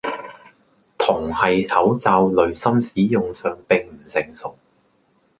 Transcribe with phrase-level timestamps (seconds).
[0.97, 4.55] 銅喺口罩濾芯使用上並唔成熟